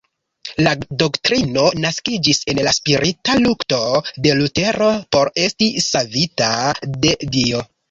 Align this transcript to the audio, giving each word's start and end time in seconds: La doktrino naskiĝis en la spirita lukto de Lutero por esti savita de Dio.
La 0.67 0.71
doktrino 1.01 1.65
naskiĝis 1.83 2.39
en 2.53 2.61
la 2.69 2.73
spirita 2.79 3.37
lukto 3.45 3.79
de 4.27 4.33
Lutero 4.41 4.89
por 5.19 5.33
esti 5.45 5.71
savita 5.93 6.51
de 7.07 7.17
Dio. 7.39 7.65